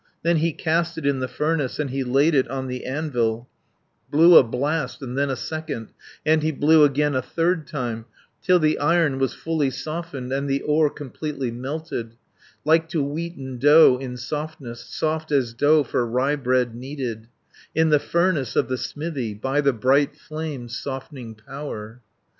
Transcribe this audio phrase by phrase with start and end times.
[0.23, 3.47] "Then he cast it in the furnace, And he laid it on the anvil,
[4.09, 5.89] Blew a blast, and then a second,
[6.25, 8.05] And he blew again a third time,
[8.41, 12.15] 160 Till the Iron was fully softened, And the ore completely melted,
[12.65, 17.27] Like to wheaten dough in softness, Soft as dough for ryebread kneaded,
[17.75, 22.01] In the furnace of the smithy, By the bright flame's softening power.